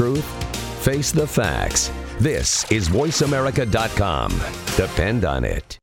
truth? 0.00 0.24
Face 0.82 1.12
the 1.12 1.26
facts. 1.26 1.92
This 2.20 2.64
is 2.72 2.88
VoiceAmerica.com. 2.88 4.32
Depend 4.74 5.26
on 5.26 5.44
it. 5.44 5.78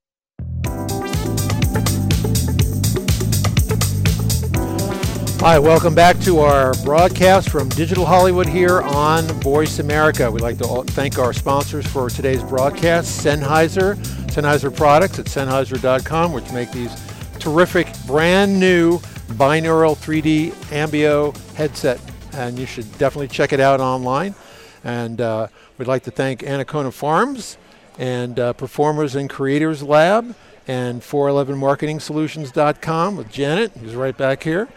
Hi, 5.40 5.60
welcome 5.60 5.94
back 5.94 6.18
to 6.22 6.40
our 6.40 6.74
broadcast 6.84 7.52
from 7.52 7.70
Digital 7.70 8.08
Hollywood 8.08 8.48
here 8.48 8.82
on 8.82 9.24
Voice 9.40 9.78
America. 9.78 10.32
We'd 10.32 10.42
like 10.42 10.58
to 10.58 10.84
thank 10.94 11.20
our 11.20 11.32
sponsors 11.32 11.86
for 11.86 12.10
today's 12.10 12.42
broadcast, 12.42 13.24
Sennheiser, 13.24 13.98
Sennheiser 14.32 14.76
products 14.76 15.20
at 15.20 15.28
Sennheiser.com, 15.28 16.32
which 16.32 16.52
make 16.52 16.72
these 16.72 16.92
terrific 17.38 17.88
brand 18.08 18.60
new 18.60 18.98
binaural 19.34 19.96
3D 19.96 20.54
AMBEO 20.72 21.38
headset. 21.54 22.00
And 22.38 22.60
you 22.60 22.68
should 22.68 22.86
definitely 23.00 23.30
check 23.30 23.52
it 23.52 23.60
out 23.60 23.82
online. 23.82 24.36
And 24.84 25.20
uh, 25.20 25.48
we'd 25.78 25.88
like 25.88 26.04
to 26.04 26.12
thank 26.12 26.42
Annacona 26.42 26.94
Farms 26.94 27.58
and 27.98 28.40
uh, 28.40 28.54
Performers 28.54 29.16
and 29.16 29.28
Creators 29.28 29.82
Lab 29.82 30.36
and 30.68 31.02
411marketingsolutions.com 31.02 33.18
with 33.18 33.32
Janet, 33.32 33.72
who's 33.72 33.96
right 33.96 34.16
back 34.16 34.44
here 34.44 34.68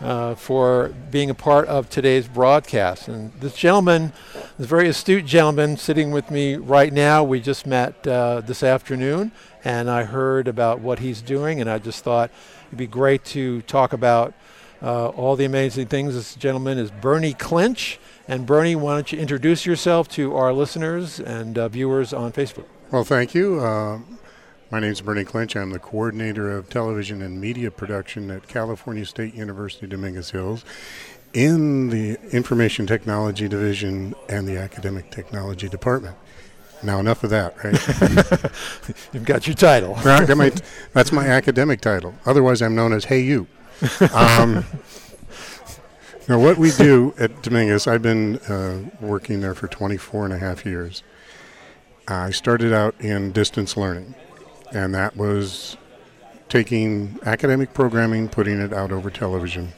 uh, 0.00 0.34
for 0.34 0.94
being 1.10 1.30
a 1.30 1.34
part 1.34 1.66
of 1.68 1.88
today's 1.88 2.28
broadcast. 2.28 3.08
And 3.08 3.32
this 3.40 3.56
gentleman, 3.56 4.12
this 4.58 4.66
very 4.66 4.88
astute 4.88 5.24
gentleman 5.24 5.78
sitting 5.78 6.10
with 6.10 6.30
me 6.30 6.56
right 6.56 6.92
now, 6.92 7.24
we 7.24 7.40
just 7.40 7.66
met 7.66 8.06
uh, 8.06 8.42
this 8.42 8.62
afternoon, 8.62 9.32
and 9.64 9.90
I 9.90 10.04
heard 10.04 10.48
about 10.48 10.80
what 10.80 10.98
he's 10.98 11.22
doing, 11.22 11.62
and 11.62 11.70
I 11.70 11.78
just 11.78 12.04
thought 12.04 12.30
it'd 12.68 12.76
be 12.76 12.86
great 12.86 13.24
to 13.26 13.62
talk 13.62 13.94
about 13.94 14.34
uh, 14.82 15.08
all 15.08 15.36
the 15.36 15.44
amazing 15.44 15.86
things. 15.86 16.14
This 16.14 16.34
gentleman 16.34 16.78
is 16.78 16.90
Bernie 16.90 17.34
Clinch. 17.34 17.98
And 18.28 18.46
Bernie, 18.46 18.74
why 18.74 18.94
don't 18.94 19.12
you 19.12 19.18
introduce 19.18 19.64
yourself 19.64 20.08
to 20.10 20.34
our 20.34 20.52
listeners 20.52 21.20
and 21.20 21.56
uh, 21.56 21.68
viewers 21.68 22.12
on 22.12 22.32
Facebook? 22.32 22.66
Well, 22.90 23.04
thank 23.04 23.34
you. 23.34 23.60
Uh, 23.60 24.00
my 24.70 24.80
name 24.80 24.90
is 24.90 25.00
Bernie 25.00 25.24
Clinch. 25.24 25.54
I'm 25.56 25.70
the 25.70 25.78
coordinator 25.78 26.50
of 26.50 26.68
television 26.68 27.22
and 27.22 27.40
media 27.40 27.70
production 27.70 28.30
at 28.30 28.48
California 28.48 29.06
State 29.06 29.34
University 29.34 29.86
Dominguez 29.86 30.30
Hills 30.30 30.64
in 31.32 31.90
the 31.90 32.18
Information 32.32 32.86
Technology 32.86 33.46
Division 33.46 34.14
and 34.28 34.48
the 34.48 34.56
Academic 34.56 35.10
Technology 35.10 35.68
Department. 35.68 36.16
Now, 36.82 36.98
enough 36.98 37.24
of 37.24 37.30
that, 37.30 37.56
right? 37.62 37.74
You've 39.12 39.24
got 39.24 39.46
your 39.46 39.54
title. 39.54 39.94
right, 40.04 40.62
that's 40.92 41.12
my 41.12 41.26
academic 41.26 41.80
title. 41.80 42.14
Otherwise, 42.26 42.60
I'm 42.60 42.74
known 42.74 42.92
as 42.92 43.06
Hey 43.06 43.20
You. 43.20 43.46
Um, 44.12 44.64
now, 46.28 46.40
what 46.40 46.58
we 46.58 46.72
do 46.72 47.14
at 47.18 47.42
Dominguez, 47.42 47.86
I've 47.86 48.02
been 48.02 48.38
uh, 48.38 48.90
working 49.00 49.40
there 49.40 49.54
for 49.54 49.68
24 49.68 50.24
and 50.24 50.34
a 50.34 50.38
half 50.38 50.66
years. 50.66 51.02
I 52.08 52.30
started 52.30 52.72
out 52.72 52.94
in 53.00 53.32
distance 53.32 53.76
learning 53.76 54.14
and 54.72 54.94
that 54.94 55.16
was 55.16 55.76
taking 56.48 57.18
academic 57.24 57.74
programming, 57.74 58.28
putting 58.28 58.60
it 58.60 58.72
out 58.72 58.92
over 58.92 59.10
television 59.10 59.72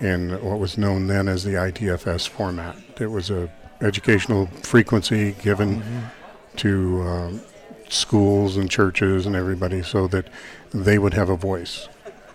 in 0.00 0.30
what 0.44 0.58
was 0.58 0.78
known 0.78 1.06
then 1.06 1.28
as 1.28 1.44
the 1.44 1.52
ITFS 1.52 2.28
format. 2.28 2.76
It 3.00 3.08
was 3.08 3.30
a 3.30 3.50
educational 3.80 4.46
frequency 4.62 5.32
given 5.42 5.80
mm-hmm. 5.80 6.56
to 6.56 7.02
um, 7.02 7.40
schools 7.88 8.56
and 8.56 8.70
churches 8.70 9.26
and 9.26 9.36
everybody 9.36 9.82
so 9.82 10.08
that 10.08 10.28
they 10.72 10.98
would 10.98 11.14
have 11.14 11.28
a 11.28 11.36
voice. 11.36 11.88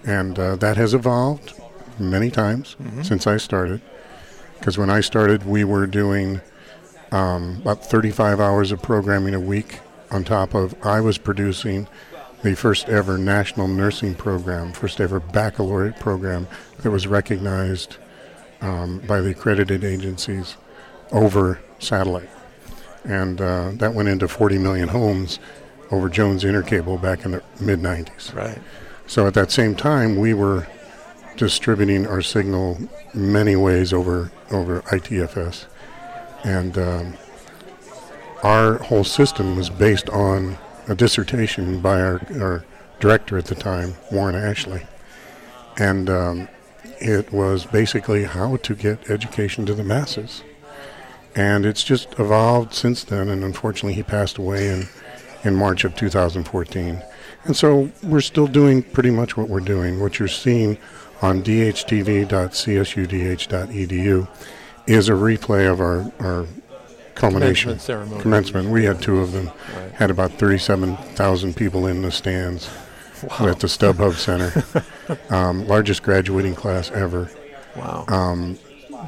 And 0.06 0.38
uh, 0.38 0.56
that 0.58 0.78
has 0.78 0.94
evolved 0.94 1.54
many 2.00 2.30
times 2.30 2.76
mm-hmm. 2.82 3.04
since 3.04 3.28
I 3.28 3.38
started. 3.38 3.82
Because 4.60 4.78
when 4.78 4.90
I 4.90 5.02
started, 5.02 5.46
we 5.46 5.64
were 5.64 5.88
doing 5.88 6.42
um, 7.12 7.58
about 7.62 7.86
35 7.86 8.40
hours 8.40 8.72
of 8.72 8.82
programming 8.82 9.34
a 9.34 9.40
week 9.40 9.80
on 10.12 10.24
top 10.24 10.54
of 10.54 10.76
I 10.86 11.02
was 11.02 11.18
producing 11.18 11.88
the 12.44 12.56
first 12.56 12.90
ever 12.90 13.18
national 13.18 13.68
nursing 13.68 14.16
program, 14.16 14.74
first 14.74 15.00
ever 15.00 15.20
baccalaureate 15.20 16.00
program 16.00 16.48
that 16.82 16.92
was 16.92 17.08
recognized 17.08 17.98
um, 18.62 19.00
by 19.00 19.22
the 19.22 19.32
accredited 19.32 19.84
agencies 19.84 20.58
over 21.12 21.60
satellite. 21.80 22.30
And 23.06 23.40
uh, 23.42 23.72
that 23.76 23.94
went 23.94 24.10
into 24.10 24.28
40 24.28 24.58
million 24.58 24.90
homes 24.90 25.40
over 25.92 26.10
Jones 26.10 26.44
Intercable 26.44 27.02
back 27.02 27.26
in 27.26 27.32
the 27.32 27.44
mid 27.60 27.80
90s. 27.80 28.34
Right. 28.34 28.60
So 29.08 29.28
at 29.28 29.34
that 29.34 29.52
same 29.52 29.76
time, 29.76 30.16
we 30.16 30.34
were 30.34 30.68
distributing 31.38 32.08
our 32.08 32.22
signal 32.22 32.80
many 33.14 33.56
ways 33.56 33.94
over 33.94 34.32
over 34.52 34.82
ITFS, 34.84 35.66
and 36.44 36.78
um, 36.78 37.14
our 38.44 38.78
whole 38.80 39.04
system 39.04 39.56
was 39.56 39.70
based 39.70 40.10
on 40.10 40.58
a 40.88 40.96
dissertation 40.96 41.80
by 41.80 42.02
our, 42.02 42.22
our 42.40 42.66
director 43.00 43.38
at 43.38 43.46
the 43.46 43.56
time, 43.56 43.96
Warren 44.12 44.36
Ashley. 44.36 44.86
And 45.78 46.10
um, 46.10 46.48
it 47.00 47.32
was 47.32 47.66
basically 47.66 48.26
how 48.26 48.58
to 48.58 48.76
get 48.76 49.10
education 49.10 49.66
to 49.66 49.74
the 49.74 49.84
masses. 49.84 50.44
And 51.36 51.66
it's 51.66 51.84
just 51.84 52.20
evolved 52.20 52.74
since 52.74 53.04
then, 53.04 53.30
and 53.30 53.44
unfortunately, 53.44 53.94
he 53.94 54.04
passed 54.04 54.38
away 54.38 54.68
in, 54.68 54.88
in 55.44 55.56
March 55.56 55.84
of 55.84 55.96
2014. 55.96 57.02
And 57.46 57.56
so 57.56 57.92
we're 58.02 58.22
still 58.22 58.48
doing 58.48 58.84
pretty 58.84 59.12
much 59.12 59.36
what 59.38 59.50
we're 59.50 59.60
doing. 59.60 60.00
What 60.00 60.20
you're 60.20 60.28
seeing 60.28 60.78
on 61.22 61.44
dhtv.csudh.edu 61.44 62.28
is 64.86 65.10
a 65.10 65.14
replay 65.14 65.72
of 65.72 65.80
our, 65.80 66.12
our 66.20 66.46
culmination 67.16 67.70
commencement 67.70 67.82
ceremony. 67.82 68.22
Commencement. 68.22 68.70
We 68.70 68.86
had 68.86 69.02
two 69.02 69.20
of 69.20 69.32
them. 69.32 69.48
Right. 69.48 69.92
Had 69.94 70.12
about 70.12 70.34
37,000 70.34 71.56
people 71.56 71.88
in 71.88 72.02
the 72.02 72.12
stands 72.12 72.70
wow. 73.24 73.48
at 73.48 73.60
the 73.60 73.68
StubHub 73.68 74.16
Center. 74.16 74.64
um, 75.30 75.68
largest 75.68 76.04
graduating 76.04 76.56
class 76.56 76.92
ever. 76.92 77.30
Wow. 77.76 78.06
Um, 78.08 78.60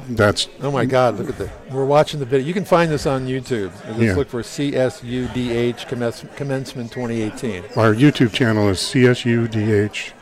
that's 0.08 0.48
oh 0.60 0.70
my 0.70 0.84
God! 0.84 1.18
Look 1.18 1.28
at 1.28 1.38
that. 1.38 1.72
We're 1.72 1.84
watching 1.84 2.20
the 2.20 2.26
video. 2.26 2.46
You 2.46 2.54
can 2.54 2.64
find 2.64 2.90
this 2.90 3.06
on 3.06 3.26
YouTube. 3.26 3.72
Just 3.86 4.00
yeah. 4.00 4.14
look 4.14 4.28
for 4.28 4.42
CSUDH 4.42 5.88
Commencement 6.36 6.92
2018. 6.92 7.64
Our 7.76 7.94
YouTube 7.94 8.32
channel 8.32 8.68
is 8.68 8.78
CSUDH. 8.78 10.12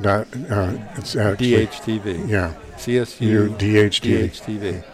Dot, 0.00 0.28
uh, 0.50 0.78
it's 0.94 1.16
actually, 1.16 1.66
DHTV. 1.66 2.28
Yeah. 2.28 2.54
CSU 2.76 3.58
DHTV. 3.58 4.30
DHTV. 4.30 4.84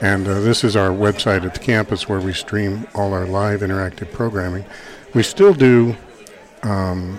And 0.00 0.26
uh, 0.26 0.40
this 0.40 0.64
is 0.64 0.74
our 0.74 0.88
website 0.88 1.44
at 1.44 1.54
the 1.54 1.60
campus 1.60 2.08
where 2.08 2.20
we 2.20 2.32
stream 2.32 2.86
all 2.94 3.12
our 3.12 3.26
live 3.26 3.60
interactive 3.60 4.12
programming. 4.12 4.64
We 5.14 5.22
still 5.22 5.54
do 5.54 5.96
um, 6.62 7.18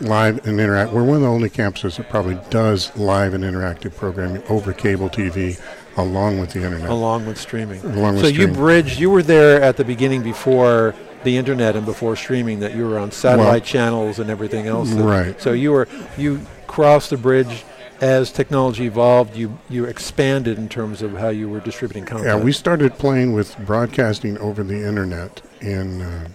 live 0.00 0.46
and 0.46 0.60
interact. 0.60 0.92
We're 0.92 1.04
one 1.04 1.16
of 1.16 1.22
the 1.22 1.28
only 1.28 1.50
campuses 1.50 1.96
that 1.96 2.08
probably 2.08 2.38
does 2.50 2.94
live 2.96 3.34
and 3.34 3.44
interactive 3.44 3.96
programming 3.96 4.42
over 4.48 4.72
cable 4.72 5.08
TV 5.08 5.60
along 5.96 6.40
with 6.40 6.52
the 6.52 6.64
internet. 6.64 6.88
Along 6.88 7.26
with 7.26 7.38
streaming. 7.38 7.80
Along 7.84 8.16
so 8.16 8.24
with 8.24 8.36
you 8.36 8.48
bridged, 8.48 8.98
you 8.98 9.10
were 9.10 9.22
there 9.22 9.62
at 9.62 9.76
the 9.76 9.84
beginning 9.84 10.22
before 10.22 10.94
the 11.22 11.36
internet 11.36 11.76
and 11.76 11.86
before 11.86 12.16
streaming 12.16 12.60
that 12.60 12.74
you 12.74 12.86
were 12.86 12.98
on 12.98 13.10
satellite 13.10 13.48
well, 13.48 13.60
channels 13.60 14.18
and 14.18 14.30
everything 14.30 14.66
else. 14.66 14.90
Right. 14.90 15.40
So 15.40 15.52
you 15.52 15.72
were, 15.72 15.88
you 16.18 16.40
crossed 16.66 17.10
the 17.10 17.16
bridge 17.16 17.64
as 18.00 18.32
technology 18.32 18.86
evolved, 18.86 19.36
you 19.36 19.56
you 19.70 19.84
expanded 19.84 20.58
in 20.58 20.68
terms 20.68 21.00
of 21.00 21.16
how 21.16 21.28
you 21.28 21.48
were 21.48 21.60
distributing 21.60 22.04
content. 22.04 22.26
Yeah, 22.26 22.36
we 22.36 22.52
started 22.52 22.98
playing 22.98 23.32
with 23.32 23.56
broadcasting 23.64 24.36
over 24.38 24.62
the 24.62 24.86
internet 24.86 25.40
in 25.60 26.02
uh, 26.02 26.28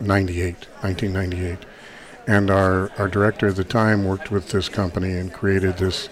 98, 0.00 0.66
1998. 0.82 1.58
And 2.26 2.50
our, 2.50 2.90
our 2.98 3.08
director 3.08 3.48
at 3.48 3.56
the 3.56 3.64
time 3.64 4.04
worked 4.04 4.30
with 4.30 4.50
this 4.50 4.68
company 4.68 5.12
and 5.12 5.32
created 5.32 5.76
this 5.76 6.08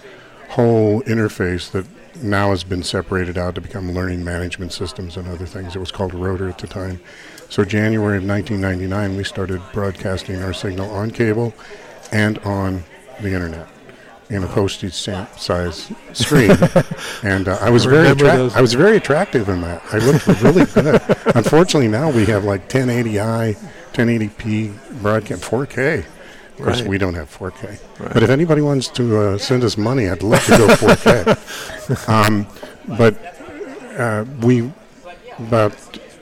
whole 0.49 1.01
interface 1.03 1.71
that 1.71 1.85
now 2.21 2.51
has 2.51 2.63
been 2.63 2.83
separated 2.83 3.37
out 3.37 3.55
to 3.55 3.61
become 3.61 3.91
learning 3.91 4.23
management 4.23 4.71
systems 4.71 5.17
and 5.17 5.27
other 5.27 5.47
things. 5.47 5.75
It 5.75 5.79
was 5.79 5.91
called 5.91 6.13
Rotor 6.13 6.49
at 6.49 6.59
the 6.59 6.67
time. 6.67 7.01
So 7.49 7.65
January 7.65 8.17
of 8.17 8.25
1999, 8.25 9.17
we 9.17 9.23
started 9.23 9.61
broadcasting 9.73 10.41
our 10.43 10.53
signal 10.53 10.89
on 10.91 11.11
cable 11.11 11.53
and 12.11 12.37
on 12.39 12.83
the 13.21 13.33
internet 13.33 13.67
in 14.29 14.43
a 14.43 14.47
postage 14.47 14.93
stamp 14.93 15.37
size 15.37 15.91
screen, 16.13 16.51
and 17.23 17.47
uh, 17.47 17.57
I 17.61 17.69
was 17.69 17.85
very 17.85 18.07
attra- 18.07 18.49
I 18.55 18.61
was 18.61 18.73
very 18.73 18.97
attractive 18.97 19.47
in 19.49 19.61
that. 19.61 19.83
I 19.91 19.97
looked 19.99 20.27
really 20.41 20.65
good. 20.65 21.01
Unfortunately, 21.35 21.87
now 21.87 22.09
we 22.09 22.25
have 22.25 22.43
like 22.43 22.67
1080i, 22.69 23.55
1080p 23.93 24.92
broadcast, 25.03 25.43
4K. 25.43 25.99
Of 25.99 26.57
course, 26.57 26.81
right. 26.81 26.89
we 26.89 26.97
don't 26.97 27.15
have 27.15 27.35
4K. 27.35 27.99
Right. 27.99 28.13
But 28.13 28.23
if 28.23 28.29
anybody 28.29 28.61
wants 28.61 28.87
to 28.89 29.17
uh, 29.17 29.37
send 29.37 29.63
us 29.63 29.77
money, 29.77 30.09
I'd 30.09 30.23
love 30.23 30.43
to 30.45 30.57
go 30.57 30.67
4K. 30.67 32.07
um, 32.09 32.47
but 32.97 33.15
uh, 33.99 34.25
we 34.41 34.71
about 35.39 35.73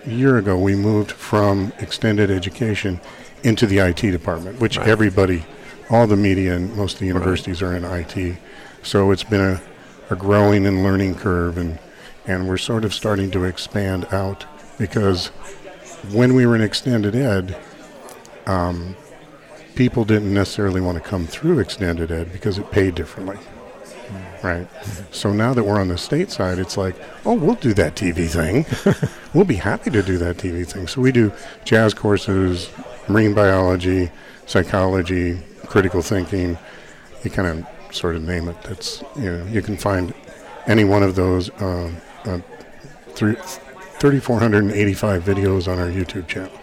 a 0.05 0.09
year 0.09 0.37
ago 0.37 0.57
we 0.57 0.75
moved 0.75 1.11
from 1.11 1.73
extended 1.79 2.31
education 2.31 2.99
into 3.43 3.65
the 3.65 3.79
IT 3.79 4.01
department, 4.01 4.59
which 4.59 4.77
right. 4.77 4.87
everybody 4.87 5.43
all 5.89 6.07
the 6.07 6.15
media 6.15 6.55
and 6.55 6.75
most 6.75 6.93
of 6.93 6.99
the 6.99 7.07
universities 7.07 7.61
are 7.61 7.75
in 7.75 7.83
IT. 7.83 8.37
So 8.83 9.11
it's 9.11 9.23
been 9.23 9.41
a, 9.41 9.61
a 10.09 10.15
growing 10.15 10.65
and 10.65 10.83
learning 10.83 11.15
curve, 11.15 11.57
and 11.57 11.77
and 12.25 12.47
we're 12.47 12.57
sort 12.57 12.85
of 12.85 12.93
starting 12.93 13.31
to 13.31 13.43
expand 13.43 14.05
out 14.11 14.45
because 14.77 15.27
when 16.11 16.33
we 16.33 16.45
were 16.45 16.55
in 16.55 16.61
extended 16.61 17.15
ed, 17.15 17.57
um, 18.47 18.95
people 19.75 20.05
didn't 20.05 20.33
necessarily 20.33 20.81
want 20.81 21.01
to 21.01 21.03
come 21.03 21.27
through 21.27 21.59
extended 21.59 22.11
ed 22.11 22.31
because 22.31 22.57
it 22.57 22.69
paid 22.71 22.95
differently. 22.95 23.37
Right. 24.43 24.67
So 25.11 25.31
now 25.31 25.53
that 25.53 25.63
we're 25.63 25.79
on 25.79 25.87
the 25.87 25.97
state 25.97 26.31
side, 26.31 26.57
it's 26.57 26.75
like, 26.75 26.95
oh, 27.25 27.35
we'll 27.35 27.55
do 27.55 27.73
that 27.75 27.95
TV 27.95 28.27
thing. 28.27 28.65
we'll 29.33 29.45
be 29.45 29.55
happy 29.55 29.91
to 29.91 30.01
do 30.01 30.17
that 30.17 30.37
TV 30.37 30.67
thing. 30.67 30.87
So 30.87 30.99
we 30.99 31.11
do 31.11 31.31
jazz 31.63 31.93
courses, 31.93 32.69
marine 33.07 33.35
biology, 33.35 34.09
psychology, 34.47 35.39
critical 35.67 36.01
thinking. 36.01 36.57
You 37.23 37.29
kind 37.29 37.47
of 37.47 37.95
sort 37.95 38.15
of 38.15 38.23
name 38.23 38.49
it. 38.49 38.61
That's 38.63 39.03
you 39.15 39.31
know 39.31 39.45
you 39.45 39.61
can 39.61 39.77
find 39.77 40.13
any 40.65 40.83
one 40.85 41.03
of 41.03 41.15
those 41.15 41.49
uh, 41.61 41.91
uh, 42.25 42.39
three, 43.09 43.35
3,485 43.35 45.23
videos 45.23 45.71
on 45.71 45.77
our 45.79 45.87
YouTube 45.87 46.27
channel. 46.27 46.60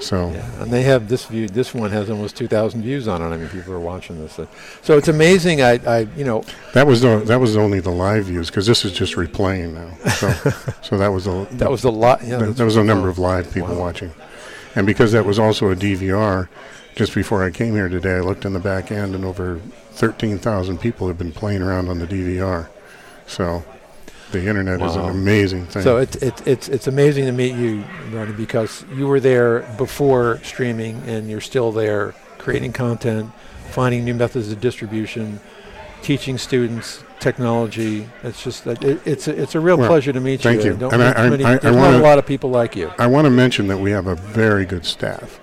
So 0.00 0.30
yeah, 0.30 0.62
and 0.62 0.72
they 0.72 0.82
have 0.84 1.08
this 1.08 1.26
view. 1.26 1.46
This 1.46 1.74
one 1.74 1.90
has 1.90 2.08
almost 2.08 2.34
2,000 2.36 2.82
views 2.82 3.06
on 3.06 3.20
it. 3.20 3.26
I 3.26 3.36
mean, 3.36 3.48
people 3.50 3.74
are 3.74 3.80
watching 3.80 4.18
this. 4.18 4.38
Uh, 4.38 4.46
so 4.80 4.96
it's 4.96 5.08
amazing. 5.08 5.60
I, 5.60 5.72
I, 5.86 5.98
you 6.16 6.24
know, 6.24 6.42
that 6.72 6.86
was 6.86 7.02
the, 7.02 7.18
that 7.26 7.38
was 7.38 7.56
only 7.56 7.80
the 7.80 7.90
live 7.90 8.24
views 8.24 8.48
because 8.48 8.66
this 8.66 8.84
is 8.86 8.92
just 8.92 9.16
replaying 9.16 9.74
now. 9.74 10.10
So, 10.10 10.30
so 10.82 10.96
that 10.96 11.08
was 11.08 11.26
a 11.26 11.46
that 11.52 11.70
was 11.70 11.84
a 11.84 11.90
lot. 11.90 12.24
Yeah, 12.24 12.38
that, 12.38 12.56
that 12.56 12.64
was 12.64 12.76
a 12.76 12.84
number 12.84 13.10
of 13.10 13.18
live 13.18 13.52
people 13.52 13.74
wow. 13.74 13.80
watching, 13.80 14.12
and 14.74 14.86
because 14.86 15.12
that 15.12 15.26
was 15.26 15.38
also 15.38 15.70
a 15.70 15.76
DVR. 15.76 16.48
Just 16.96 17.14
before 17.14 17.44
I 17.44 17.50
came 17.50 17.74
here 17.74 17.88
today, 17.88 18.16
I 18.16 18.20
looked 18.20 18.44
in 18.44 18.52
the 18.52 18.58
back 18.58 18.90
end, 18.90 19.14
and 19.14 19.24
over 19.24 19.60
13,000 19.92 20.78
people 20.78 21.06
have 21.06 21.16
been 21.16 21.32
playing 21.32 21.62
around 21.62 21.88
on 21.88 21.98
the 21.98 22.06
DVR. 22.06 22.68
So 23.26 23.64
the 24.32 24.46
internet 24.46 24.80
wow. 24.80 24.88
is 24.88 24.96
an 24.96 25.04
amazing 25.06 25.66
thing. 25.66 25.82
So 25.82 25.98
it's 25.98 26.16
it, 26.16 26.46
it's 26.46 26.68
it's 26.68 26.86
amazing 26.86 27.26
to 27.26 27.32
meet 27.32 27.54
you, 27.54 27.84
Ronnie, 28.10 28.32
because 28.32 28.84
you 28.94 29.06
were 29.06 29.20
there 29.20 29.60
before 29.76 30.40
streaming, 30.42 31.02
and 31.06 31.28
you're 31.28 31.40
still 31.40 31.72
there 31.72 32.14
creating 32.38 32.72
content, 32.72 33.30
finding 33.70 34.04
new 34.04 34.14
methods 34.14 34.50
of 34.50 34.60
distribution, 34.60 35.40
teaching 36.02 36.38
students 36.38 37.04
technology. 37.20 38.08
It's 38.22 38.42
just 38.42 38.66
it, 38.66 38.82
it's 39.06 39.28
a, 39.28 39.40
it's 39.40 39.54
a 39.54 39.60
real 39.60 39.76
well, 39.76 39.88
pleasure 39.88 40.12
to 40.12 40.20
meet 40.20 40.40
thank 40.40 40.64
you. 40.64 40.70
Thank 40.70 40.74
you. 40.74 40.88
Don't 40.88 40.94
and 40.94 41.02
I, 41.02 41.30
many, 41.30 41.44
I, 41.44 41.52
I, 41.52 41.70
wanna, 41.70 41.92
not 41.92 41.94
a 41.94 42.02
lot 42.02 42.18
of 42.18 42.26
people 42.26 42.50
like 42.50 42.74
you. 42.74 42.92
I 42.98 43.06
want 43.06 43.26
to 43.26 43.30
mention 43.30 43.68
that 43.68 43.78
we 43.78 43.90
have 43.92 44.06
a 44.06 44.14
very 44.14 44.64
good 44.64 44.84
staff 44.84 45.40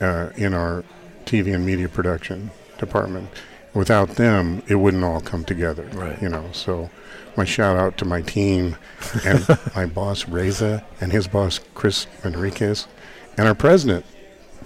uh, 0.00 0.30
in 0.36 0.54
our 0.54 0.84
TV 1.26 1.54
and 1.54 1.64
media 1.64 1.88
production 1.88 2.50
department. 2.78 3.28
Without 3.74 4.10
them, 4.16 4.62
it 4.66 4.76
wouldn't 4.76 5.04
all 5.04 5.20
come 5.20 5.44
together. 5.44 5.84
Right. 5.92 6.20
You 6.20 6.28
know, 6.28 6.48
so 6.52 6.90
my 7.36 7.44
shout 7.44 7.76
out 7.76 7.96
to 7.98 8.04
my 8.04 8.22
team 8.22 8.76
and 9.24 9.46
my 9.74 9.86
boss 9.86 10.28
Reza 10.28 10.84
and 11.00 11.12
his 11.12 11.28
boss 11.28 11.60
Chris 11.74 12.06
Enriquez 12.24 12.88
and 13.36 13.46
our 13.46 13.54
president 13.54 14.04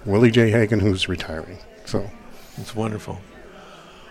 Willie 0.04 0.30
J. 0.30 0.50
Hagan, 0.50 0.80
who's 0.80 1.08
retiring. 1.08 1.58
So 1.84 2.10
it's 2.56 2.74
wonderful. 2.74 3.20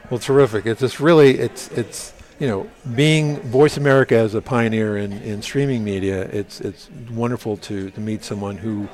Well, 0.10 0.20
terrific. 0.20 0.66
It's 0.66 0.82
just 0.82 1.00
really 1.00 1.40
it's 1.40 1.70
it's 1.70 2.14
you 2.40 2.48
know 2.48 2.70
being 2.96 3.40
Voice 3.42 3.78
America 3.78 4.16
as 4.16 4.36
a 4.36 4.42
pioneer 4.42 4.98
in, 4.98 5.14
in 5.14 5.42
streaming 5.42 5.84
media. 5.84 6.24
It's 6.24 6.62
it's 6.62 6.90
wonderful 7.10 7.58
to 7.58 7.90
to 7.92 8.00
meet 8.00 8.24
someone 8.24 8.58
who 8.58 8.88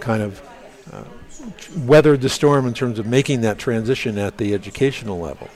kind 0.00 0.22
of. 0.22 0.42
Uh, 0.92 1.04
weathered 1.78 2.20
the 2.20 2.28
storm 2.28 2.66
in 2.66 2.74
terms 2.74 2.98
of 2.98 3.06
making 3.06 3.42
that 3.42 3.58
transition 3.58 4.18
at 4.18 4.38
the 4.38 4.54
educational 4.54 5.18
level. 5.18 5.48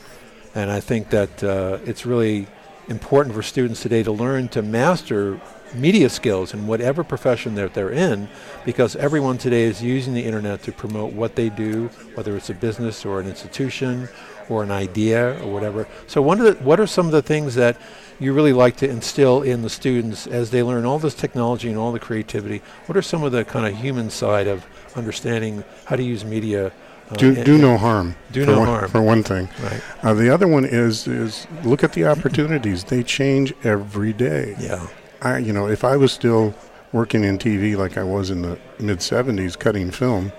And 0.54 0.70
I 0.70 0.80
think 0.80 1.10
that 1.10 1.42
uh, 1.42 1.78
it's 1.84 2.04
really 2.04 2.46
important 2.88 3.34
for 3.34 3.42
students 3.42 3.80
today 3.80 4.02
to 4.02 4.12
learn 4.12 4.48
to 4.48 4.62
master 4.62 5.40
media 5.74 6.10
skills 6.10 6.52
in 6.52 6.66
whatever 6.66 7.02
profession 7.02 7.54
that 7.54 7.72
they're 7.72 7.90
in 7.90 8.28
because 8.64 8.94
everyone 8.96 9.38
today 9.38 9.62
is 9.62 9.82
using 9.82 10.12
the 10.12 10.22
internet 10.22 10.62
to 10.62 10.72
promote 10.72 11.12
what 11.12 11.34
they 11.34 11.48
do, 11.48 11.88
whether 12.14 12.36
it's 12.36 12.50
a 12.50 12.54
business 12.54 13.06
or 13.06 13.20
an 13.20 13.26
institution 13.26 14.08
or 14.48 14.62
an 14.62 14.70
idea 14.70 15.42
or 15.42 15.52
whatever. 15.52 15.88
So 16.06 16.20
one 16.20 16.40
of 16.40 16.46
the, 16.46 16.64
what 16.64 16.78
are 16.78 16.86
some 16.86 17.06
of 17.06 17.12
the 17.12 17.22
things 17.22 17.54
that 17.54 17.80
you 18.18 18.32
really 18.32 18.52
like 18.52 18.76
to 18.78 18.88
instill 18.88 19.42
in 19.42 19.62
the 19.62 19.70
students 19.70 20.26
as 20.26 20.50
they 20.50 20.62
learn 20.62 20.84
all 20.84 20.98
this 20.98 21.14
technology 21.14 21.68
and 21.68 21.78
all 21.78 21.92
the 21.92 22.00
creativity? 22.00 22.60
What 22.86 22.96
are 22.96 23.02
some 23.02 23.22
of 23.22 23.32
the 23.32 23.44
kind 23.44 23.66
of 23.66 23.80
human 23.80 24.10
side 24.10 24.46
of 24.46 24.66
understanding 24.96 25.64
how 25.84 25.96
to 25.96 26.02
use 26.02 26.24
media 26.24 26.72
uh, 27.10 27.14
do 27.16 27.44
do 27.44 27.58
no 27.58 27.76
harm. 27.76 28.14
Do 28.30 28.46
no 28.46 28.58
one, 28.60 28.68
harm 28.68 28.90
for 28.90 29.02
one 29.02 29.22
thing. 29.22 29.48
Right. 29.62 29.82
Uh, 30.02 30.14
the 30.14 30.30
other 30.30 30.48
one 30.48 30.64
is 30.64 31.06
is 31.06 31.46
look 31.64 31.84
at 31.84 31.92
the 31.92 32.06
opportunities. 32.06 32.84
They 32.84 33.02
change 33.02 33.52
every 33.64 34.12
day. 34.12 34.54
Yeah. 34.58 34.86
I 35.20 35.38
you 35.38 35.52
know 35.52 35.68
if 35.68 35.84
I 35.84 35.96
was 35.96 36.12
still 36.12 36.54
working 36.92 37.24
in 37.24 37.38
TV 37.38 37.76
like 37.76 37.96
I 37.96 38.02
was 38.02 38.30
in 38.30 38.42
the 38.42 38.58
mid 38.78 38.98
'70s 38.98 39.58
cutting 39.58 39.90
film, 39.90 40.32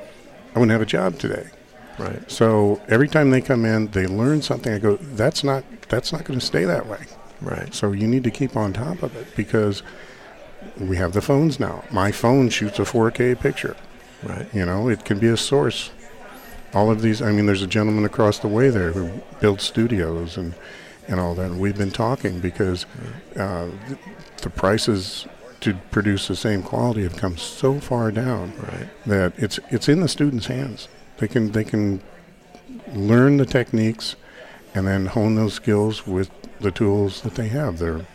I 0.56 0.60
wouldn't 0.60 0.72
have 0.72 0.82
a 0.82 0.86
job 0.86 1.20
today. 1.20 1.48
Right. 2.00 2.30
So 2.32 2.82
every 2.88 3.08
time 3.08 3.30
they 3.30 3.42
come 3.42 3.66
in, 3.66 3.88
they 3.88 4.08
learn 4.08 4.42
something. 4.42 4.74
I 4.74 4.80
go, 4.80 4.96
that's 4.98 5.44
not 5.44 5.64
that's 5.90 6.12
not 6.12 6.24
going 6.24 6.40
to 6.40 6.46
stay 6.46 6.66
that 6.66 6.88
way. 6.88 7.06
Right. 7.42 7.74
So 7.74 7.92
you 7.92 8.08
need 8.08 8.24
to 8.24 8.32
keep 8.32 8.56
on 8.56 8.74
top 8.74 9.04
of 9.04 9.16
it 9.16 9.36
because 9.36 9.84
we 10.80 10.98
have 10.98 11.14
the 11.14 11.22
phones 11.22 11.60
now. 11.60 11.84
My 11.92 12.12
phone 12.12 12.50
shoots 12.50 12.80
a 12.80 12.84
4K 12.84 13.40
picture. 13.40 13.76
Right. 14.24 14.48
You 14.54 14.66
know, 14.66 14.90
it 14.90 15.06
can 15.06 15.20
be 15.20 15.28
a 15.28 15.38
source 15.38 15.92
all 16.74 16.90
of 16.90 17.02
these. 17.02 17.22
I 17.22 17.32
mean, 17.32 17.46
there's 17.46 17.62
a 17.62 17.68
gentleman 17.68 18.06
across 18.06 18.40
the 18.40 18.48
way 18.48 18.70
there 18.70 18.92
who 18.92 19.22
builds 19.40 19.64
studios 19.64 20.38
and 20.38 20.54
and 21.08 21.20
all 21.20 21.36
that. 21.36 21.52
And 21.52 21.60
we've 21.60 21.78
been 21.78 21.92
talking 21.92 22.40
because 22.40 22.86
uh, 23.36 23.70
the 24.42 24.50
prices 24.50 25.28
to 25.60 25.76
produce 25.92 26.28
the 26.28 26.36
same 26.36 26.64
quality 26.64 27.04
have 27.04 27.18
come 27.18 27.38
so 27.38 27.80
far 27.80 28.12
down 28.12 28.54
right. 28.58 28.90
that 29.06 29.34
it's 29.38 29.60
it's 29.70 29.88
in 29.88 30.02
the 30.02 30.08
students' 30.08 30.48
hands. 30.48 30.88
They 31.18 31.28
can 31.28 31.52
they 31.52 31.64
can 31.64 32.02
learn 32.94 33.38
the 33.38 33.46
techniques 33.46 34.16
and 34.76 34.88
then 34.88 35.08
hone 35.08 35.36
those 35.36 35.54
skills 35.54 36.08
with 36.08 36.32
the 36.60 36.72
tools 36.72 37.22
that 37.22 37.36
they 37.36 37.48
have 37.50 37.78
their 37.78 38.06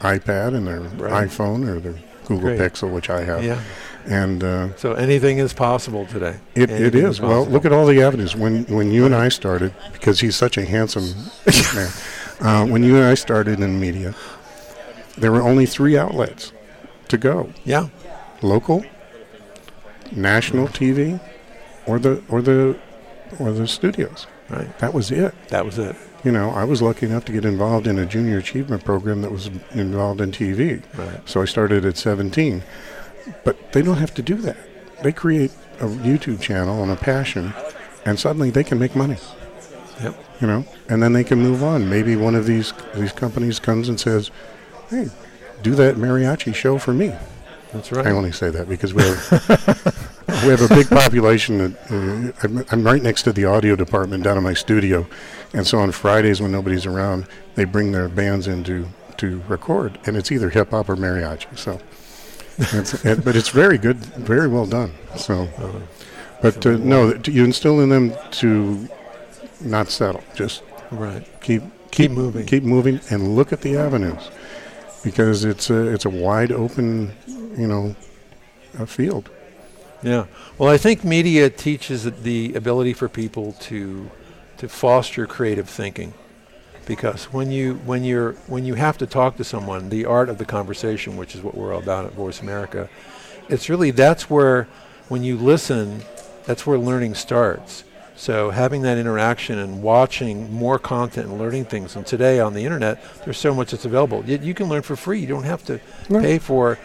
iPad 0.00 0.54
and 0.54 0.66
their 0.66 0.80
right. 0.80 1.28
iPhone 1.28 1.66
or 1.66 1.80
their 1.80 1.98
Google 2.26 2.56
Great. 2.56 2.60
Pixel, 2.60 2.90
which 2.90 3.08
I 3.08 3.22
have. 3.22 3.42
Yeah. 3.44 3.62
And 4.04 4.44
uh, 4.44 4.76
so 4.76 4.92
anything 4.92 5.38
is 5.38 5.52
possible 5.52 6.06
today. 6.06 6.38
It, 6.54 6.70
it 6.70 6.94
is. 6.94 7.20
Well, 7.20 7.44
look 7.46 7.64
at 7.64 7.72
all 7.72 7.86
the 7.86 8.00
evidence. 8.02 8.36
When 8.36 8.64
when 8.64 8.92
you 8.92 9.04
and 9.04 9.14
I 9.14 9.28
started, 9.28 9.74
because 9.92 10.20
he's 10.20 10.36
such 10.36 10.56
a 10.56 10.64
handsome 10.64 11.04
man, 11.74 11.90
uh, 12.40 12.66
when 12.66 12.84
you 12.84 12.96
and 12.96 13.04
I 13.04 13.14
started 13.14 13.60
in 13.60 13.80
media, 13.80 14.14
there 15.16 15.32
were 15.32 15.42
only 15.42 15.66
three 15.66 15.96
outlets 15.96 16.52
to 17.08 17.16
go. 17.16 17.52
Yeah. 17.64 17.88
Local, 18.42 18.84
national 20.12 20.68
TV, 20.68 21.20
or 21.86 21.98
the 21.98 22.22
or 22.28 22.42
the 22.42 22.78
or 23.40 23.50
the 23.50 23.66
studios. 23.66 24.26
Right. 24.48 24.78
That 24.78 24.94
was 24.94 25.10
it. 25.10 25.34
That 25.48 25.64
was 25.64 25.78
it. 25.78 25.96
You 26.26 26.32
know, 26.32 26.50
I 26.50 26.64
was 26.64 26.82
lucky 26.82 27.06
enough 27.06 27.24
to 27.26 27.32
get 27.32 27.44
involved 27.44 27.86
in 27.86 28.00
a 28.00 28.04
junior 28.04 28.38
achievement 28.38 28.84
program 28.84 29.22
that 29.22 29.30
was 29.30 29.46
involved 29.70 30.20
in 30.20 30.32
TV. 30.32 30.82
Right. 30.98 31.20
So 31.24 31.40
I 31.40 31.44
started 31.44 31.84
at 31.84 31.96
17. 31.96 32.64
But 33.44 33.70
they 33.70 33.80
don't 33.80 33.98
have 33.98 34.12
to 34.14 34.22
do 34.22 34.34
that. 34.38 34.56
They 35.04 35.12
create 35.12 35.52
a 35.78 35.84
YouTube 35.84 36.40
channel 36.40 36.82
and 36.82 36.90
a 36.90 36.96
passion, 36.96 37.54
and 38.04 38.18
suddenly 38.18 38.50
they 38.50 38.64
can 38.64 38.76
make 38.76 38.96
money. 38.96 39.18
Yep. 40.02 40.24
You 40.40 40.46
know, 40.48 40.64
and 40.88 41.00
then 41.00 41.12
they 41.12 41.22
can 41.22 41.38
move 41.38 41.62
on. 41.62 41.88
Maybe 41.88 42.16
one 42.16 42.34
of 42.34 42.44
these 42.44 42.72
these 42.96 43.12
companies 43.12 43.60
comes 43.60 43.88
and 43.88 44.00
says, 44.00 44.32
"Hey, 44.90 45.10
do 45.62 45.76
that 45.76 45.94
mariachi 45.94 46.52
show 46.56 46.76
for 46.78 46.92
me." 46.92 47.14
That's 47.72 47.92
right. 47.92 48.04
I 48.04 48.10
only 48.10 48.32
say 48.32 48.50
that 48.50 48.68
because 48.68 48.92
we 48.92 49.04
have 49.04 50.02
we 50.42 50.50
have 50.50 50.62
a 50.62 50.68
big 50.68 50.88
population. 50.88 51.58
That, 51.58 51.90
uh, 51.90 52.32
I'm, 52.42 52.64
I'm 52.70 52.84
right 52.84 53.02
next 53.02 53.22
to 53.22 53.32
the 53.32 53.44
audio 53.44 53.76
department 53.76 54.24
down 54.24 54.36
in 54.36 54.42
my 54.42 54.54
studio, 54.54 55.06
and 55.52 55.66
so 55.66 55.78
on 55.78 55.92
Fridays 55.92 56.40
when 56.40 56.52
nobody's 56.52 56.86
around, 56.86 57.26
they 57.54 57.64
bring 57.64 57.92
their 57.92 58.08
bands 58.08 58.46
in 58.46 58.64
to 58.64 58.88
to 59.18 59.42
record, 59.48 59.98
and 60.04 60.16
it's 60.16 60.30
either 60.30 60.50
hip 60.50 60.70
hop 60.70 60.88
or 60.88 60.96
mariachi. 60.96 61.56
So 61.56 61.80
it's, 62.58 62.94
it, 63.04 63.24
but 63.24 63.36
it's 63.36 63.48
very 63.48 63.78
good, 63.78 63.96
very 63.96 64.48
well 64.48 64.66
done. 64.66 64.92
So, 65.16 65.48
but 66.42 66.64
uh, 66.66 66.76
no, 66.76 67.14
you 67.24 67.44
instill 67.44 67.80
in 67.80 67.88
them 67.88 68.12
to 68.32 68.88
not 69.60 69.88
settle. 69.88 70.22
Just 70.34 70.62
right. 70.90 71.26
Keep 71.40 71.62
keep, 71.62 71.90
keep 71.90 72.10
moving. 72.10 72.46
Keep 72.46 72.64
moving, 72.64 73.00
and 73.10 73.36
look 73.36 73.52
at 73.52 73.62
the 73.62 73.76
avenues 73.76 74.30
because 75.02 75.44
it's 75.44 75.70
a 75.70 75.92
it's 75.92 76.04
a 76.04 76.10
wide 76.10 76.52
open, 76.52 77.12
you 77.56 77.66
know, 77.66 77.96
a 78.78 78.86
field. 78.86 79.30
Yeah. 80.02 80.26
Well, 80.58 80.68
I 80.70 80.76
think 80.76 81.04
media 81.04 81.50
teaches 81.50 82.04
the 82.04 82.54
ability 82.54 82.92
for 82.92 83.08
people 83.08 83.52
to 83.60 84.10
to 84.58 84.68
foster 84.68 85.26
creative 85.26 85.68
thinking 85.68 86.14
because 86.86 87.24
when 87.26 87.50
you 87.50 87.74
when 87.84 88.04
you're 88.04 88.32
when 88.46 88.64
you 88.64 88.74
have 88.74 88.96
to 88.98 89.06
talk 89.06 89.36
to 89.36 89.44
someone, 89.44 89.88
the 89.88 90.04
art 90.04 90.28
of 90.28 90.38
the 90.38 90.44
conversation, 90.44 91.16
which 91.16 91.34
is 91.34 91.42
what 91.42 91.54
we're 91.54 91.72
all 91.74 91.80
about 91.80 92.04
at 92.06 92.12
Voice 92.12 92.40
America, 92.40 92.88
it's 93.48 93.68
really 93.68 93.90
that's 93.90 94.30
where 94.30 94.68
when 95.08 95.22
you 95.24 95.36
listen, 95.36 96.02
that's 96.46 96.66
where 96.66 96.78
learning 96.78 97.14
starts. 97.14 97.84
So 98.18 98.48
having 98.48 98.80
that 98.82 98.96
interaction 98.96 99.58
and 99.58 99.82
watching 99.82 100.50
more 100.50 100.78
content 100.78 101.28
and 101.28 101.38
learning 101.38 101.66
things. 101.66 101.96
And 101.96 102.06
today 102.06 102.40
on 102.40 102.54
the 102.54 102.64
internet, 102.64 103.02
there's 103.24 103.36
so 103.36 103.52
much 103.54 103.72
that's 103.72 103.84
available. 103.84 104.24
You, 104.24 104.38
you 104.38 104.54
can 104.54 104.70
learn 104.70 104.80
for 104.80 104.96
free. 104.96 105.20
You 105.20 105.26
don't 105.26 105.42
have 105.44 105.62
to 105.66 105.80
No. 106.08 106.20
pay 106.20 106.38
for, 106.38 106.78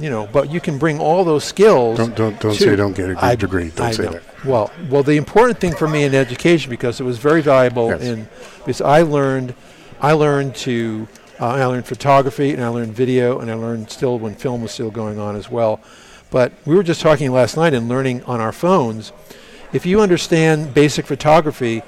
you 0.00 0.10
know. 0.10 0.28
But 0.32 0.50
you 0.50 0.60
can 0.60 0.78
bring 0.78 0.98
all 1.00 1.24
those 1.24 1.44
skills. 1.44 1.98
Don't 1.98 2.14
don't 2.16 2.38
don't 2.40 2.54
to- 2.54 2.62
say 2.62 2.76
don't 2.76 2.94
get 2.96 3.10
a 3.10 3.24
I- 3.24 3.34
degree. 3.36 3.70
Don't 3.74 3.86
I 3.86 3.90
say 3.92 4.04
know. 4.04 4.10
that. 4.12 4.22
Well, 4.44 4.70
well, 4.88 5.02
the 5.02 5.16
important 5.16 5.58
thing 5.60 5.74
for 5.74 5.88
me 5.88 6.04
in 6.04 6.14
education 6.14 6.70
because 6.70 7.00
it 7.00 7.04
was 7.04 7.18
very 7.18 7.40
valuable 7.42 7.88
Yes. 7.88 8.02
in 8.02 8.28
because 8.58 8.80
I 8.80 9.02
learned, 9.02 9.54
I 10.00 10.12
learned 10.12 10.54
to, 10.56 11.08
uh, 11.40 11.46
I 11.46 11.64
learned 11.64 11.86
photography 11.86 12.52
and 12.54 12.62
I 12.64 12.68
learned 12.68 12.94
video 12.94 13.40
and 13.40 13.50
I 13.50 13.54
learned 13.54 13.90
still 13.90 14.16
when 14.18 14.34
film 14.36 14.62
was 14.62 14.70
still 14.70 14.90
going 14.90 15.18
on 15.18 15.34
as 15.34 15.50
well. 15.50 15.80
But 16.30 16.52
we 16.66 16.74
were 16.76 16.82
just 16.84 17.00
talking 17.00 17.32
last 17.32 17.56
night 17.56 17.74
and 17.74 17.88
learning 17.88 18.22
on 18.26 18.40
our 18.40 18.52
phones. 18.52 19.12
If 19.72 19.84
you 19.86 20.00
understand 20.00 20.72
basic 20.72 21.04
photography, 21.06 21.82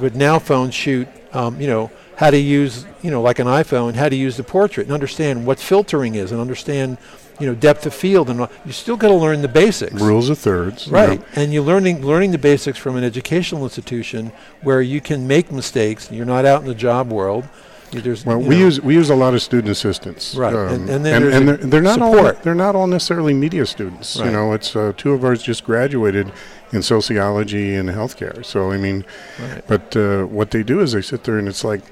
with 0.00 0.14
now 0.14 0.38
phones 0.38 0.74
shoot, 0.74 1.08
um, 1.32 1.60
you 1.60 1.66
know, 1.66 1.90
how 2.16 2.30
to 2.30 2.38
use, 2.38 2.86
you 3.02 3.10
know, 3.10 3.20
like 3.22 3.38
an 3.38 3.46
iPhone, 3.46 3.94
how 3.94 4.08
to 4.08 4.16
use 4.16 4.36
the 4.36 4.42
portrait 4.44 4.84
and 4.86 4.92
understand 4.92 5.46
what 5.46 5.58
filtering 5.58 6.14
is 6.14 6.32
and 6.32 6.40
understand, 6.40 6.96
you 7.38 7.46
know, 7.46 7.54
depth 7.54 7.84
of 7.86 7.94
field 7.94 8.30
and 8.30 8.48
you 8.64 8.72
still 8.72 8.96
got 8.96 9.08
to 9.08 9.14
learn 9.14 9.42
the 9.42 9.48
basics. 9.48 10.00
Rules 10.00 10.30
of 10.30 10.38
thirds. 10.38 10.88
Right, 10.88 11.20
and 11.34 11.52
you're 11.52 11.62
learning 11.62 12.04
learning 12.04 12.30
the 12.32 12.38
basics 12.38 12.78
from 12.78 12.96
an 12.96 13.04
educational 13.04 13.64
institution 13.64 14.32
where 14.62 14.80
you 14.80 15.00
can 15.00 15.26
make 15.26 15.52
mistakes. 15.52 16.10
You're 16.10 16.24
not 16.26 16.44
out 16.46 16.62
in 16.62 16.66
the 16.68 16.74
job 16.74 17.10
world. 17.12 17.44
There's, 17.92 18.26
Well, 18.26 18.38
we 18.40 18.56
know, 18.56 18.64
use 18.66 18.80
we 18.80 18.94
use 18.94 19.10
a 19.10 19.14
lot 19.14 19.32
of 19.34 19.40
student 19.42 19.68
assistants, 19.70 20.34
Right, 20.34 20.52
um, 20.52 20.68
and- 20.68 20.90
and 20.90 21.06
and, 21.06 21.24
and 21.34 21.48
they're, 21.48 21.56
they're 21.56 21.80
not 21.82 22.02
all 22.02 22.14
support. 22.14 22.42
they're 22.42 22.54
not 22.54 22.74
all 22.74 22.86
necessarily 22.88 23.32
media 23.32 23.64
students. 23.64 24.16
Right. 24.18 24.26
You 24.26 24.32
know, 24.32 24.52
it's 24.54 24.74
uh, 24.74 24.92
two 24.96 25.12
of 25.12 25.24
ours 25.24 25.40
just 25.42 25.64
graduated 25.64 26.32
in 26.72 26.82
sociology 26.82 27.74
and 27.74 27.88
healthcare. 27.90 28.44
So 28.44 28.72
I 28.72 28.76
mean, 28.76 29.04
Right. 29.40 29.62
but 29.68 29.96
uh, 29.96 30.24
what 30.24 30.50
they 30.50 30.62
do 30.64 30.80
is 30.80 30.92
they 30.92 31.00
sit 31.02 31.24
there 31.24 31.38
and 31.38 31.46
it's 31.48 31.62
like, 31.62 31.82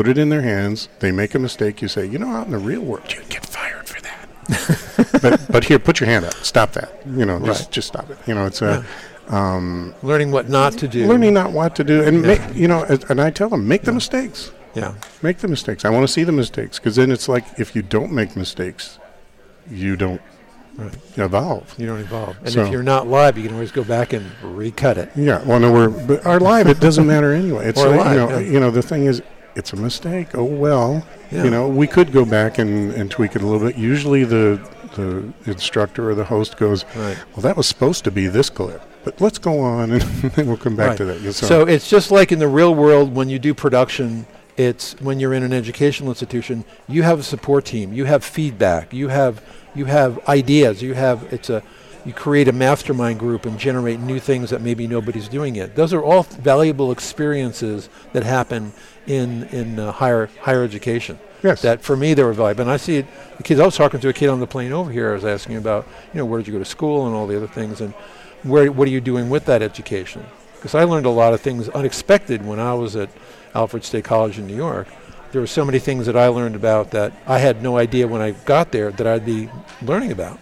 put 0.00 0.08
it 0.08 0.16
in 0.16 0.30
their 0.30 0.40
hands. 0.40 0.88
They 1.00 1.12
make 1.12 1.34
a 1.34 1.38
mistake. 1.38 1.82
You 1.82 1.88
say, 1.88 2.06
you 2.06 2.18
know, 2.18 2.28
out 2.28 2.46
in 2.46 2.52
the 2.52 2.58
real 2.58 2.80
world, 2.80 3.12
you'd 3.12 3.28
get 3.28 3.44
fired 3.44 3.86
for 3.86 4.00
that. 4.00 5.18
but 5.22 5.52
but 5.52 5.64
here, 5.64 5.78
put 5.78 6.00
your 6.00 6.08
hand 6.08 6.24
up. 6.24 6.32
Stop 6.34 6.72
that. 6.72 7.02
You 7.06 7.26
know, 7.26 7.38
just 7.40 7.64
Right. 7.64 7.72
just 7.72 7.88
stop 7.88 8.08
it. 8.08 8.16
You 8.26 8.34
know, 8.34 8.46
it's 8.46 8.62
a. 8.62 8.84
Um, 9.28 9.94
learning 10.02 10.30
what 10.32 10.48
not 10.48 10.72
to 10.78 10.88
do. 10.88 11.06
Learning 11.06 11.34
not 11.34 11.52
what 11.52 11.76
to 11.76 11.84
do, 11.84 12.02
and 12.02 12.22
Yeah. 12.22 12.26
make, 12.26 12.56
you 12.56 12.66
know, 12.66 12.84
and 13.10 13.20
I 13.20 13.30
tell 13.30 13.50
them 13.50 13.68
make 13.68 13.82
the 13.82 13.92
mistakes 13.92 14.50
yeah, 14.74 14.94
make 15.22 15.38
the 15.38 15.48
mistakes. 15.48 15.84
I 15.84 15.90
want 15.90 16.04
to 16.06 16.12
see 16.12 16.24
the 16.24 16.32
mistakes 16.32 16.78
because 16.78 16.96
then 16.96 17.10
it's 17.10 17.28
like 17.28 17.44
if 17.58 17.74
you 17.74 17.82
don't 17.82 18.12
make 18.12 18.36
mistakes, 18.36 18.98
you 19.70 19.96
don't 19.96 20.20
Right. 20.76 20.94
evolve. 21.16 21.74
you 21.76 21.86
don't 21.86 22.00
evolve. 22.00 22.36
And 22.42 22.50
So- 22.54 22.64
if 22.64 22.72
you're 22.72 22.82
not 22.82 23.06
live, 23.06 23.36
you 23.36 23.44
can 23.44 23.54
always 23.54 23.72
go 23.72 23.84
back 23.84 24.12
and 24.14 24.24
recut 24.42 24.96
it. 24.96 25.10
Yeah. 25.14 25.42
Well, 25.44 25.60
no, 25.60 25.70
we're 25.72 25.88
but 25.88 26.24
our 26.24 26.40
live. 26.40 26.68
It 26.68 26.80
doesn't 26.80 27.06
matter 27.06 27.32
anyway. 27.32 27.66
It's 27.68 27.78
like, 27.78 27.98
live, 27.98 28.12
you 28.12 28.16
know, 28.18 28.28
yeah. 28.30 28.38
you 28.52 28.60
know, 28.60 28.70
the 28.70 28.80
thing 28.80 29.04
is, 29.04 29.20
it's 29.60 29.72
a 29.72 29.76
mistake. 29.76 30.28
Oh 30.34 30.42
well. 30.44 31.06
Yeah. 31.30 31.44
You 31.44 31.50
know, 31.50 31.68
we 31.68 31.86
could 31.86 32.10
go 32.12 32.24
back 32.24 32.58
and, 32.58 32.92
and 32.94 33.08
tweak 33.10 33.36
it 33.36 33.42
a 33.42 33.46
little 33.46 33.64
bit. 33.68 33.76
Usually, 33.78 34.24
the 34.24 34.58
the 34.96 35.32
instructor 35.46 36.10
or 36.10 36.14
the 36.16 36.24
host 36.24 36.56
goes, 36.56 36.84
Right. 36.96 37.16
"Well, 37.32 37.42
that 37.42 37.56
was 37.56 37.68
supposed 37.68 38.02
to 38.04 38.10
be 38.10 38.26
this 38.26 38.50
clip, 38.50 38.82
but 39.04 39.20
let's 39.20 39.38
go 39.38 39.60
on, 39.60 39.92
and 39.92 40.02
then 40.34 40.48
we'll 40.48 40.56
come 40.56 40.74
back 40.74 40.88
Right. 40.88 40.98
to 40.98 41.04
that." 41.04 41.32
So 41.34 41.62
it's 41.68 41.88
just 41.88 42.10
like 42.10 42.32
in 42.32 42.40
the 42.40 42.48
real 42.48 42.74
world 42.74 43.14
when 43.14 43.28
you 43.28 43.38
do 43.38 43.54
production. 43.54 44.26
It's 44.56 44.94
when 45.00 45.20
you're 45.20 45.32
in 45.32 45.42
an 45.42 45.52
educational 45.54 46.10
institution, 46.10 46.64
you 46.86 47.02
have 47.02 47.20
a 47.20 47.22
support 47.22 47.64
team, 47.64 47.92
you 47.94 48.04
have 48.06 48.22
feedback, 48.24 48.92
you 48.92 49.08
have 49.08 49.40
you 49.74 49.84
have 49.86 50.18
ideas, 50.28 50.82
you 50.82 50.94
have 50.94 51.32
it's 51.32 51.48
a 51.48 51.62
you 52.04 52.12
create 52.12 52.48
a 52.48 52.52
mastermind 52.52 53.18
group 53.18 53.44
and 53.46 53.58
generate 53.58 54.00
new 54.00 54.18
things 54.18 54.50
that 54.50 54.60
maybe 54.60 54.86
nobody's 54.86 55.28
doing 55.28 55.54
yet. 55.54 55.76
Those 55.76 55.92
are 55.92 56.02
all 56.02 56.22
valuable 56.22 56.92
experiences 56.92 57.88
that 58.12 58.22
happen 58.22 58.72
in 59.06 59.44
in 59.44 59.78
uh, 59.78 59.92
higher 59.92 60.30
higher 60.40 60.62
education. 60.64 61.18
yes, 61.42 61.62
That 61.62 61.82
for 61.82 61.96
me 61.96 62.14
they 62.14 62.22
were 62.22 62.32
valuable, 62.32 62.62
and 62.62 62.70
I 62.70 62.76
see 62.76 62.96
it. 62.98 63.06
The 63.36 63.42
kids. 63.42 63.60
I 63.60 63.64
was 63.64 63.76
talking 63.76 64.00
to 64.00 64.08
a 64.08 64.12
kid 64.12 64.28
on 64.28 64.40
the 64.40 64.46
plane 64.46 64.72
over 64.72 64.90
here. 64.90 65.10
I 65.10 65.14
was 65.14 65.24
asking 65.24 65.56
about 65.56 65.86
you 66.12 66.18
know 66.18 66.26
where 66.26 66.38
did 66.38 66.46
you 66.46 66.52
go 66.52 66.58
to 66.58 66.64
school 66.64 67.06
and 67.06 67.14
all 67.14 67.26
the 67.26 67.36
other 67.36 67.48
things, 67.48 67.80
and 67.80 67.92
where 68.42 68.70
what 68.72 68.88
are 68.88 68.90
you 68.90 69.00
doing 69.00 69.28
with 69.28 69.44
that 69.46 69.62
education? 69.62 70.24
Because 70.56 70.74
I 70.74 70.84
learned 70.84 71.06
a 71.06 71.10
lot 71.10 71.32
of 71.32 71.40
things 71.40 71.68
unexpected 71.70 72.44
when 72.44 72.60
I 72.60 72.74
was 72.74 72.94
at 72.96 73.08
Alfred 73.54 73.84
State 73.84 74.04
College 74.04 74.38
in 74.38 74.46
New 74.46 74.56
York. 74.56 74.88
There 75.32 75.40
were 75.40 75.46
so 75.46 75.64
many 75.64 75.78
things 75.78 76.06
that 76.06 76.16
I 76.16 76.26
learned 76.26 76.56
about 76.56 76.90
that 76.90 77.12
I 77.26 77.38
had 77.38 77.62
no 77.62 77.76
idea 77.78 78.06
when 78.08 78.20
I 78.20 78.32
got 78.32 78.72
there 78.72 78.90
that 78.90 79.06
I'd 79.06 79.24
be 79.24 79.48
learning 79.80 80.12
about. 80.12 80.38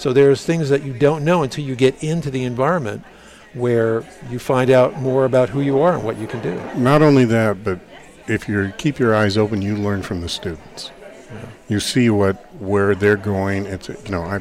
So 0.00 0.14
there's 0.14 0.46
things 0.46 0.70
that 0.70 0.82
you 0.82 0.94
don't 0.94 1.26
know 1.26 1.42
until 1.42 1.62
you 1.62 1.76
get 1.76 2.02
into 2.02 2.30
the 2.30 2.44
environment 2.44 3.04
where 3.52 4.02
you 4.30 4.38
find 4.38 4.70
out 4.70 4.96
more 4.96 5.26
about 5.26 5.50
who 5.50 5.60
you 5.60 5.78
are 5.78 5.92
and 5.92 6.02
what 6.02 6.16
you 6.16 6.26
can 6.26 6.40
do. 6.40 6.58
Not 6.74 7.02
only 7.02 7.26
that, 7.26 7.62
but 7.62 7.80
if 8.26 8.48
you 8.48 8.72
keep 8.78 8.98
your 8.98 9.14
eyes 9.14 9.36
open, 9.36 9.60
you 9.60 9.76
learn 9.76 10.00
from 10.00 10.22
the 10.22 10.28
students. 10.30 10.90
You 11.68 11.80
see 11.80 12.08
what 12.08 12.36
where 12.62 12.94
they're 12.94 13.18
going. 13.18 13.66
It's 13.66 13.90
you 13.90 14.10
know 14.10 14.22
I 14.22 14.36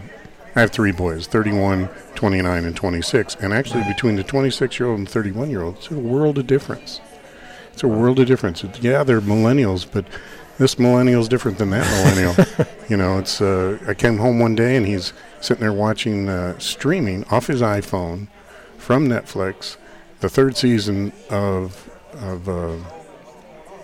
I 0.56 0.62
have 0.62 0.72
three 0.72 0.94
boys, 0.94 1.28
31, 1.28 1.89
29, 2.16 2.63
and 2.63 2.75
26, 2.75 3.36
and 3.36 3.54
actually 3.54 3.84
between 3.84 4.16
the 4.16 4.24
26 4.24 4.80
year 4.80 4.88
old 4.88 5.00
and 5.00 5.10
31 5.10 5.50
year 5.50 5.63
old, 5.63 5.75
it's 5.75 5.92
a 5.92 6.00
world 6.00 6.38
of 6.38 6.48
difference. 6.48 7.01
It's 7.74 7.84
a 7.84 7.88
world 7.88 8.18
of 8.20 8.28
difference. 8.28 8.63
Yeah, 8.80 9.04
they're 9.04 9.20
millennials, 9.20 9.86
but 9.92 10.06
this 10.60 10.78
millennial 10.78 11.22
is 11.22 11.28
different 11.28 11.58
than 11.58 11.72
that 11.72 11.88
millennial. 11.89 12.68
you 12.89 12.98
know, 12.98 13.18
it's. 13.18 13.42
Uh, 13.42 13.80
I 13.88 13.94
came 13.96 14.18
home 14.18 14.39
one 14.39 14.54
day 14.56 14.75
and 14.75 14.86
he's 14.86 15.13
sitting 15.42 15.62
there 15.62 15.74
watching 15.74 16.30
uh, 16.30 16.60
streaming 16.60 17.24
off 17.25 17.48
his 17.48 17.62
iPhone 17.62 18.28
from 18.78 19.08
Netflix, 19.08 19.78
the 20.20 20.30
third 20.30 20.56
season 20.58 21.12
of 21.30 21.89
of 22.22 22.48
uh, 22.48 22.75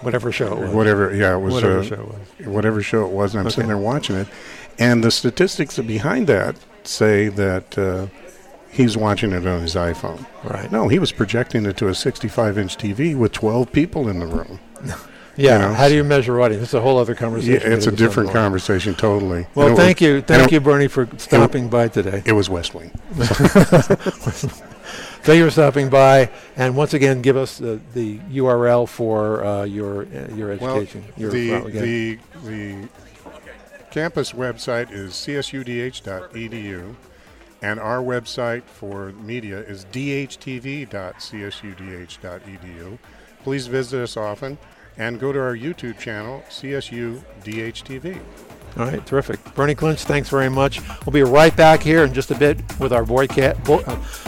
Whatever 0.02 0.32
show 0.32 0.54
it 0.54 0.60
was. 0.60 0.72
whatever. 0.72 1.16
Yeah, 1.16 1.36
it 1.36 1.40
was 1.40 1.54
Whatever 1.56 1.80
uh, 1.80 1.84
show 1.84 1.96
it 1.96 2.08
was. 2.08 2.48
whatever 2.48 2.82
show 2.84 3.06
it 3.06 3.12
was, 3.12 3.34
and 3.34 3.44
I'm 3.44 3.50
sitting 3.50 3.68
there 3.70 3.78
watching 3.78 4.18
it, 4.18 4.28
and 4.78 5.04
the 5.04 5.10
statistics 5.10 5.80
behind 5.80 6.28
that 6.28 6.58
say 6.84 7.30
that 7.30 7.76
uh, 7.78 8.08
he's 8.70 8.96
watching 8.98 9.32
it 9.32 9.48
on 9.48 9.62
his 9.62 9.74
iPhone. 9.74 10.24
Right. 10.44 10.72
No, 10.72 10.90
he 10.90 11.00
was 11.00 11.12
projecting 11.12 11.66
it 11.66 11.78
to 11.78 11.88
a 11.88 11.92
65-inch 11.92 12.78
TV 12.78 13.16
with 13.18 13.32
12 13.32 13.72
people 13.72 14.08
in 14.10 14.20
the 14.20 14.28
room. 14.28 14.60
Yeah. 15.38 15.54
you 15.54 15.60
know, 15.68 15.74
How 15.74 15.88
do 15.88 15.96
you 15.96 16.04
measure 16.04 16.40
audience? 16.42 16.64
It's 16.64 16.74
a 16.74 16.82
whole 16.82 16.98
other 16.98 17.16
conversation. 17.16 17.62
Yeah, 17.70 17.76
it's 17.76 17.88
a 17.88 17.92
different 17.92 18.32
conversation 18.32 18.96
totally. 18.96 19.48
Well, 19.56 19.68
And 19.70 19.78
thank 19.78 20.00
was, 20.00 20.08
you, 20.08 20.22
thank 20.22 20.52
you, 20.52 20.60
Bernie, 20.62 20.88
for 20.88 21.08
stopping 21.18 21.70
by 21.70 21.88
today. 21.90 22.22
It 22.26 22.32
was 22.34 22.50
West 22.56 22.74
Wing. 22.74 22.92
Thank 25.24 25.40
you 25.40 25.46
for 25.46 25.52
stopping 25.52 25.90
by, 25.90 26.30
and 26.56 26.76
once 26.78 26.94
again, 26.94 27.24
give 27.24 27.36
us 27.36 27.58
the, 27.58 27.80
the 27.96 28.20
URL 28.32 28.88
for 28.88 29.44
uh, 29.44 29.64
your 29.64 30.04
uh, 30.04 30.28
your 30.36 30.52
education. 30.52 31.04
your, 31.18 31.32
the, 31.32 31.50
well, 31.50 31.64
the 31.64 32.20
the 32.44 32.88
campus 33.90 34.34
website 34.34 34.92
is 34.92 35.14
csudh.edu, 35.14 36.96
and 37.64 37.80
our 37.80 38.04
website 38.04 38.62
for 38.66 39.14
media 39.14 39.58
is 39.62 39.86
dhtv.csudh.edu. 39.86 40.88
Please 43.44 43.68
visit 43.68 44.02
us 44.04 44.16
often, 44.18 44.58
and 44.98 45.20
go 45.20 45.32
to 45.32 45.40
our 45.40 45.56
YouTube 45.56 45.98
channel, 46.00 46.44
CSU 46.50 47.22
DHTV. 47.44 48.20
All 48.78 48.86
right, 48.86 49.06
terrific. 49.06 49.42
Bernie 49.56 49.76
Clinch, 49.76 50.04
thanks 50.04 50.28
very 50.28 50.50
much. 50.50 50.82
We'll 51.06 51.14
be 51.14 51.24
right 51.24 51.56
back 51.56 51.82
here 51.82 52.04
in 52.04 52.14
just 52.14 52.32
a 52.32 52.36
bit 52.36 52.58
with 52.78 52.92
our 52.92 53.06
Voice, 53.06 53.30
uh, 53.38 53.54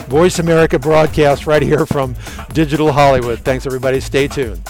Voice 0.08 0.38
America 0.38 0.78
broadcast 0.78 1.46
right 1.46 1.62
here 1.62 1.84
from 1.84 2.16
Digital 2.54 2.92
Hollywood. 2.92 3.40
Thanks, 3.40 3.66
everybody. 3.66 4.00
Stay 4.00 4.26
tuned. 4.26 4.62